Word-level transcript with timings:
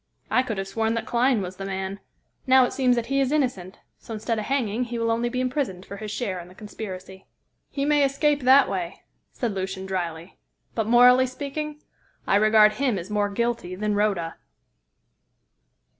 I 0.31 0.41
could 0.41 0.57
have 0.57 0.67
sworn 0.67 0.95
that 0.95 1.05
Clyne 1.05 1.43
was 1.43 1.57
the 1.57 1.65
man. 1.65 1.99
Now 2.47 2.65
it 2.65 2.73
seems 2.73 2.95
that 2.95 3.05
he 3.05 3.19
is 3.19 3.31
innocent, 3.31 3.77
so 3.99 4.15
instead 4.15 4.39
of 4.39 4.45
hanging 4.45 4.85
he 4.85 4.97
will 4.97 5.11
only 5.11 5.29
be 5.29 5.39
imprisoned 5.39 5.85
for 5.85 5.97
his 5.97 6.09
share 6.09 6.39
in 6.39 6.47
the 6.47 6.55
conspiracy." 6.55 7.27
"He 7.69 7.85
may 7.85 8.03
escape 8.03 8.41
that 8.41 8.67
way," 8.67 9.03
said 9.31 9.51
Lucian 9.53 9.85
drily, 9.85 10.39
"but, 10.73 10.87
morally 10.87 11.27
speaking, 11.27 11.83
I 12.25 12.37
regard 12.37 12.71
him 12.73 12.97
as 12.97 13.11
more 13.11 13.29
guilty 13.29 13.75
than 13.75 13.93
Rhoda." 13.93 14.37